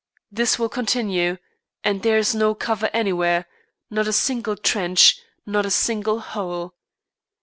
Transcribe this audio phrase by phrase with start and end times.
[0.31, 1.37] This will continue,
[1.83, 3.45] and there is no cover anywhere,
[3.91, 6.73] not a single trench, not a single hole.